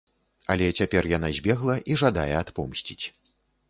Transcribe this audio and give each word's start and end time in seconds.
Але 0.53 0.69
цяпер 0.79 1.03
яна 1.13 1.31
збегла 1.41 1.79
і 1.93 2.01
жадае 2.05 2.29
адпомсціць. 2.43 3.03